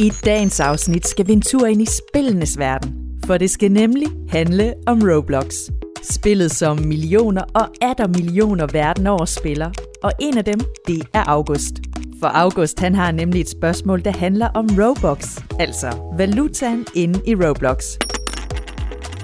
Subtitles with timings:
[0.00, 2.94] I dagens afsnit skal vi en tur ind i spillenes verden,
[3.26, 5.54] for det skal nemlig handle om Roblox.
[6.02, 9.70] Spillet som millioner og atter millioner verden over spiller,
[10.02, 11.74] og en af dem, det er August.
[12.20, 17.34] For August han har nemlig et spørgsmål, der handler om Robux, altså valutaen inde i
[17.34, 17.84] Roblox.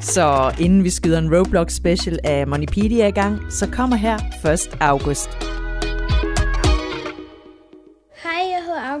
[0.00, 4.76] Så inden vi skyder en Roblox special af Moneypedia i gang, så kommer her først
[4.80, 5.45] August.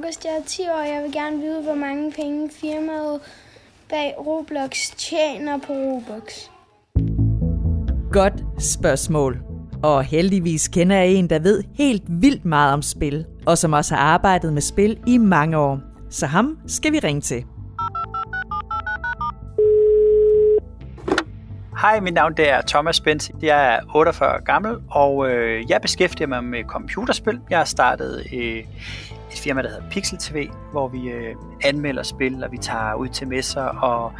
[0.06, 3.20] August, jeg er 10 år, og jeg vil gerne vide, hvor mange penge firmaet
[3.88, 6.32] bag Roblox tjener på Roblox.
[8.12, 9.38] Godt spørgsmål.
[9.82, 13.94] Og heldigvis kender jeg en, der ved helt vildt meget om spil, og som også
[13.94, 15.80] har arbejdet med spil i mange år.
[16.10, 17.44] Så ham skal vi ringe til.
[21.80, 23.30] Hej, mit navn det er Thomas Benz.
[23.42, 27.40] Jeg er 48 år gammel, og øh, jeg beskæftiger mig med computerspil.
[27.50, 28.58] Jeg har startet øh,
[29.32, 33.08] et firma, der hedder Pixel TV, hvor vi øh, anmelder spil, og vi tager ud
[33.08, 34.12] til messer og,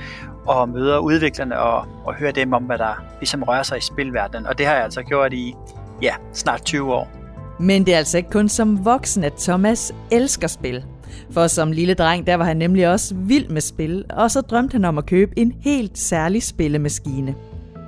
[0.47, 4.47] og møder udviklerne og, og hører dem om, hvad der ligesom rører sig i spilverdenen.
[4.47, 5.55] Og det har jeg altså gjort i
[6.03, 7.11] ja, snart 20 år.
[7.59, 10.85] Men det er altså ikke kun som voksen, at Thomas elsker spil.
[11.31, 14.73] For som lille dreng, der var han nemlig også vild med spil, og så drømte
[14.73, 17.35] han om at købe en helt særlig spillemaskine.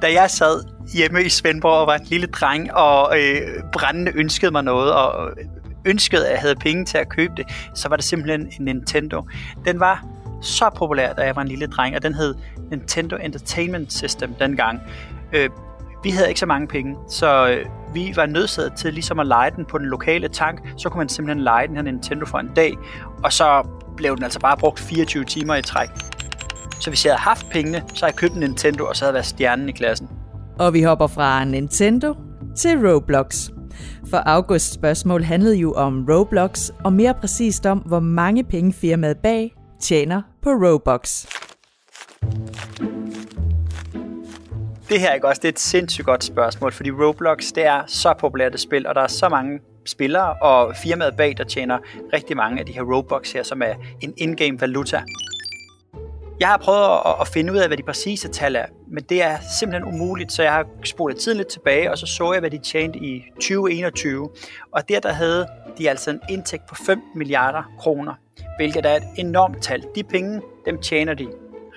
[0.02, 4.50] Da jeg sad hjemme i Svendborg og var en lille dreng, og øh, brændende ønskede
[4.50, 5.46] mig noget, og øh,
[5.84, 9.22] ønskede, at jeg havde penge til at købe det, så var det simpelthen en Nintendo.
[9.64, 10.06] Den var
[10.42, 12.34] så populær, da jeg var en lille dreng, og den hed
[12.70, 14.80] Nintendo Entertainment System dengang.
[15.32, 15.50] Øh,
[16.04, 19.50] vi havde ikke så mange penge, så øh, vi var nødsaget til ligesom at lege
[19.56, 20.60] den på den lokale tank.
[20.76, 22.74] Så kunne man simpelthen lege den her Nintendo for en dag,
[23.24, 25.88] og så blev den altså bare brugt 24 timer i træk.
[26.80, 29.10] Så hvis jeg havde haft pengene, så havde jeg købt en Nintendo, og så havde
[29.10, 30.08] jeg været stjernen i klassen.
[30.58, 32.14] Og vi hopper fra Nintendo
[32.56, 33.50] til Roblox.
[34.10, 39.16] For Augusts spørgsmål handlede jo om Roblox, og mere præcist om, hvor mange penge firmaet
[39.22, 41.26] bag tjener på Robux.
[44.88, 48.14] Det her ikke også, det er et sindssygt godt spørgsmål, fordi Roblox det er så
[48.18, 51.78] populært et spil, og der er så mange spillere og firmaet bag, der tjener
[52.12, 55.02] rigtig mange af de her Robux her, som er en in-game valuta.
[56.40, 59.36] Jeg har prøvet at, finde ud af, hvad de præcise tal er, men det er
[59.58, 62.58] simpelthen umuligt, så jeg har spolet tiden lidt tilbage, og så så jeg, hvad de
[62.58, 64.30] tjente i 2021.
[64.72, 65.46] Og der, der havde
[65.78, 68.12] de altså en indtægt på 5 milliarder kroner,
[68.58, 69.84] hvilket er et enormt tal.
[69.94, 71.26] De penge, dem tjener de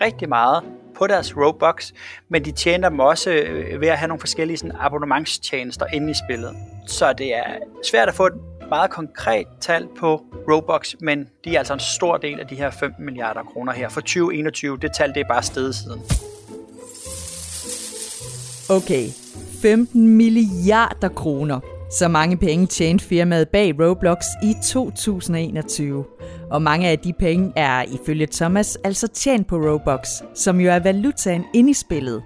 [0.01, 0.63] rigtig meget
[1.01, 1.91] på deres Robux,
[2.29, 6.13] men de tjener dem også øh, ved at have nogle forskellige sådan, abonnementstjenester inde i
[6.13, 6.55] spillet.
[6.87, 7.43] Så det er
[7.85, 8.33] svært at få et
[8.69, 12.71] meget konkret tal på Robux, men de er altså en stor del af de her
[12.71, 13.89] 15 milliarder kroner her.
[13.89, 16.01] For 2021, det tal det er bare stedet siden.
[18.69, 19.07] Okay,
[19.61, 21.59] 15 milliarder kroner.
[21.91, 26.05] Så mange penge tjente firmaet bag Roblox i 2021.
[26.51, 30.79] Og mange af de penge er ifølge Thomas altså tjent på Robux, som jo er
[30.79, 32.23] valutaen inde i spillet.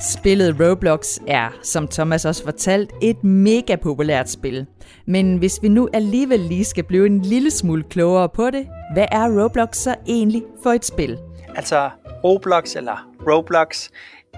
[0.00, 4.66] Spillet Roblox er, som Thomas også fortalt, et mega populært spil.
[5.06, 9.06] Men hvis vi nu alligevel lige skal blive en lille smule klogere på det, hvad
[9.12, 11.18] er Roblox så egentlig for et spil?
[11.54, 11.90] Altså
[12.24, 13.88] Roblox eller Roblox,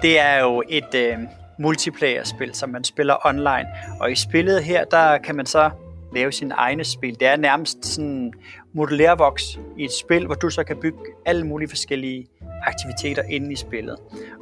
[0.02, 1.18] det er jo et øh,
[1.58, 3.66] multiplayer-spil, som man spiller online.
[4.00, 5.70] Og i spillet her, der kan man så
[6.14, 7.20] lave sine egne spil.
[7.20, 8.32] Det er nærmest sådan
[8.72, 12.26] modellærvoks i et spil, hvor du så kan bygge alle mulige forskellige
[12.62, 13.96] aktiviteter inde i spillet.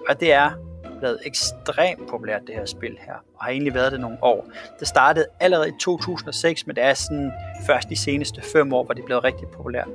[0.08, 0.50] Og det er
[0.98, 4.46] blevet ekstremt populært, det her spil her, og har egentlig været det nogle år.
[4.80, 7.32] Det startede allerede i 2006, men det er sådan
[7.66, 9.88] først de seneste fem år, hvor det er blevet rigtig populært.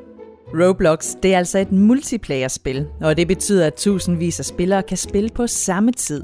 [0.54, 5.30] Roblox det er altså et multiplayer-spil, og det betyder, at tusindvis af spillere kan spille
[5.30, 6.24] på samme tid.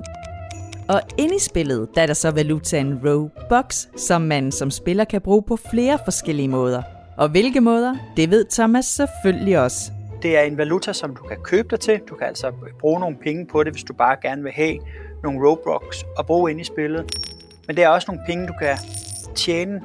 [0.89, 5.21] Og inde i spillet, der er der så valutaen Robux, som man som spiller kan
[5.21, 6.81] bruge på flere forskellige måder.
[7.17, 9.91] Og hvilke måder, det ved Thomas selvfølgelig også.
[10.21, 11.99] Det er en valuta, som du kan købe dig til.
[12.09, 14.77] Du kan altså bruge nogle penge på det, hvis du bare gerne vil have
[15.23, 17.05] nogle Robux og bruge ind i spillet.
[17.67, 18.77] Men det er også nogle penge, du kan
[19.35, 19.81] tjene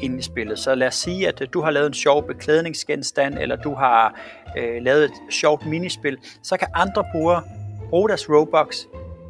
[0.00, 0.58] ind i spillet.
[0.58, 4.20] Så lad os sige, at øh, du har lavet en sjov beklædningsgenstand, eller du har
[4.58, 7.42] øh, lavet et sjovt minispil, så kan andre brugere
[7.90, 8.86] bruge deres Robux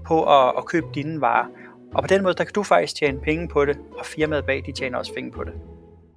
[0.08, 1.46] på at, at købe dine varer.
[1.94, 4.62] Og på den måde, der kan du faktisk tjene penge på det, og firmaet bag,
[4.66, 5.52] de tjener også penge på det.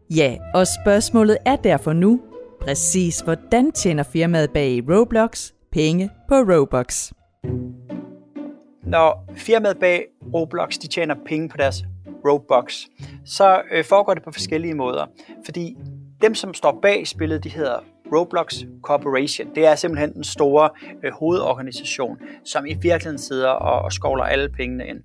[0.10, 2.22] Ja, og spørgsmålet er derfor nu,
[2.62, 7.12] præcis hvordan tjener firmaet bag Roblox penge på Robux?
[8.84, 11.84] Når firmaet bag Roblox de tjener penge på deres
[12.26, 12.86] Robux,
[13.26, 15.06] så øh, foregår det på forskellige måder.
[15.46, 15.78] Fordi
[16.22, 17.80] dem, som står bag spillet, de hedder
[18.16, 19.56] Roblox Corporation.
[19.56, 20.70] Det er simpelthen den store
[21.04, 25.00] øh, hovedorganisation, som i virkeligheden sidder og, og skovler alle pengene ind.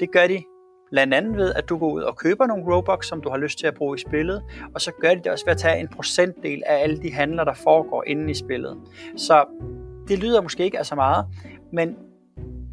[0.00, 0.42] Det gør de
[0.90, 3.58] Blandt andet ved, at du går ud og køber nogle Robux, som du har lyst
[3.58, 4.42] til at bruge i spillet,
[4.74, 7.44] og så gør de det også ved at tage en procentdel af alle de handler,
[7.44, 8.76] der foregår inde i spillet.
[9.16, 9.44] Så
[10.08, 11.26] det lyder måske ikke af så meget,
[11.72, 11.96] men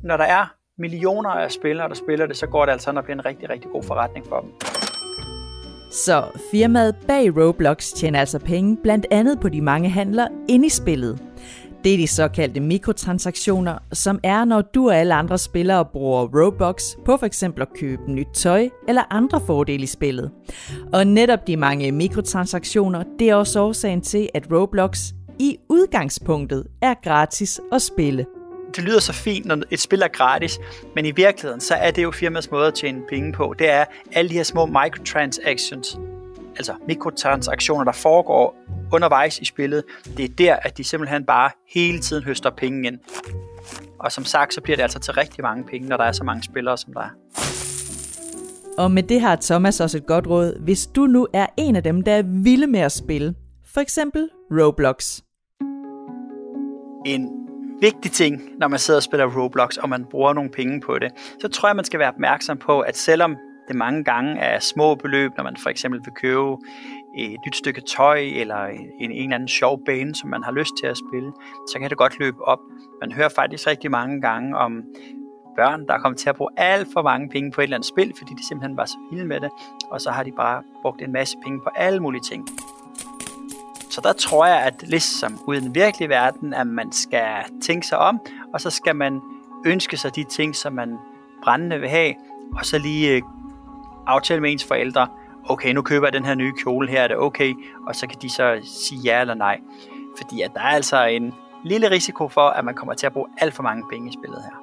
[0.04, 3.04] når der er millioner af spillere, der spiller det, så går det altså an at
[3.04, 4.50] blive en rigtig, rigtig god forretning for dem.
[5.96, 10.70] Så firmaet bag Roblox tjener altså penge blandt andet på de mange handler inde i
[10.70, 11.20] spillet.
[11.84, 16.84] Det er de såkaldte mikrotransaktioner, som er, når du og alle andre spillere bruger Robux
[17.06, 17.44] på f.eks.
[17.44, 20.32] at købe nyt tøj eller andre fordele i spillet.
[20.94, 26.94] Og netop de mange mikrotransaktioner, det er også årsagen til, at Roblox i udgangspunktet er
[27.04, 28.26] gratis at spille.
[28.76, 30.60] Det lyder så fint, når et spil er gratis,
[30.96, 33.56] men i virkeligheden, så er det jo firmas måde at tjene penge på.
[33.60, 36.00] Det er alle de her små microtransactions,
[36.56, 38.56] altså mikrotransaktioner, der foregår
[38.94, 39.84] undervejs i spillet.
[40.18, 43.00] Det er der, at de simpelthen bare hele tiden høster penge ind.
[44.00, 46.24] Og som sagt, så bliver det altså til rigtig mange penge, når der er så
[46.24, 47.10] mange spillere, som der er.
[48.78, 51.84] Og med det har Thomas også et godt råd, hvis du nu er en af
[51.84, 53.36] dem, der er vilde med at spille.
[53.74, 55.22] For eksempel Roblox.
[57.06, 57.45] En
[57.82, 61.12] vigtig ting, når man sidder og spiller Roblox, og man bruger nogle penge på det,
[61.42, 63.38] så tror jeg, man skal være opmærksom på, at selvom
[63.68, 66.56] det mange gange er små beløb, når man for eksempel vil købe
[67.18, 70.72] et nyt stykke tøj eller en, en eller anden sjov bane, som man har lyst
[70.82, 71.32] til at spille,
[71.72, 72.60] så kan det godt løbe op.
[73.02, 74.84] Man hører faktisk rigtig mange gange om
[75.58, 77.88] børn, der er kommet til at bruge alt for mange penge på et eller andet
[77.88, 79.50] spil, fordi de simpelthen var så vilde med det,
[79.92, 82.48] og så har de bare brugt en masse penge på alle mulige ting.
[83.96, 87.28] Så der tror jeg, at ligesom ude i den virkelige verden, at man skal
[87.62, 88.20] tænke sig om,
[88.54, 89.22] og så skal man
[89.66, 90.98] ønske sig de ting, som man
[91.44, 92.14] brændende vil have,
[92.58, 93.22] og så lige øh,
[94.08, 95.08] aftale med ens forældre,
[95.50, 97.54] okay, nu køber jeg den her nye kjole her, er det okay?
[97.88, 99.60] Og så kan de så sige ja eller nej.
[100.18, 101.34] Fordi at der er altså en
[101.64, 104.42] lille risiko for, at man kommer til at bruge alt for mange penge i spillet
[104.44, 104.56] her.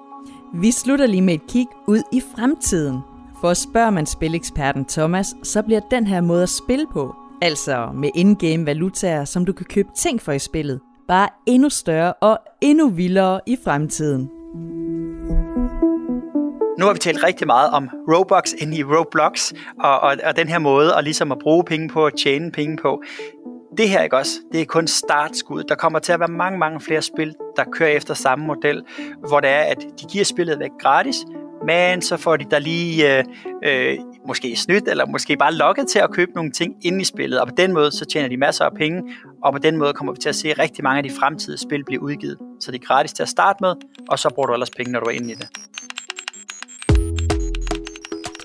[0.61, 3.00] Vi slutter lige med et kig ud i fremtiden.
[3.40, 8.11] For spørger man spileksperten Thomas, så bliver den her måde at spille på, altså med
[8.15, 12.89] in-game valutaer, som du kan købe ting for i spillet, bare endnu større og endnu
[12.89, 14.31] vildere i fremtiden.
[16.79, 20.49] Nu har vi talt rigtig meget om Robux ind i Roblox, og, og, og den
[20.49, 23.03] her måde at ligesom at bruge penge på, at tjene penge på.
[23.77, 25.62] Det her ikke også, det er kun startskud.
[25.62, 28.83] Der kommer til at være mange, mange flere spil, der kører efter samme model,
[29.29, 31.17] hvor det er, at de giver spillet væk gratis,
[31.67, 33.25] men så får de der lige øh,
[33.65, 37.41] øh, måske snydt, eller måske bare lokket til at købe nogle ting ind i spillet,
[37.41, 39.03] og på den måde så tjener de masser af penge,
[39.45, 41.85] og på den måde kommer vi til at se rigtig mange af de fremtidige spil
[41.85, 42.39] blive udgivet.
[42.61, 43.75] Så det er gratis til at starte med,
[44.09, 45.49] og så bruger du ellers penge, når du er inde i det.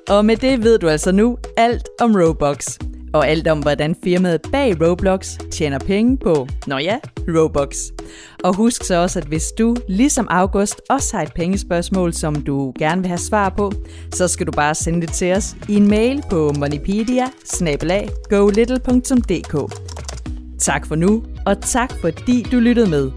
[0.09, 2.77] Og med det ved du altså nu alt om Roblox.
[3.13, 7.96] Og alt om, hvordan firmaet bag Roblox tjener penge på, nå ja, Roblox.
[8.43, 12.73] Og husk så også, at hvis du, ligesom August, også har et pengespørgsmål, som du
[12.79, 13.71] gerne vil have svar på,
[14.13, 17.25] så skal du bare sende det til os i en mail på moneypedia
[20.59, 23.11] Tak for nu, og tak fordi du lyttede med.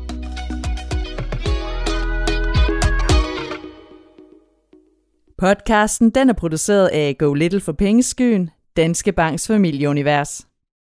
[5.38, 10.49] Podcasten den er produceret af Go Little for Pengeskyen, Danske Banks familieunivers.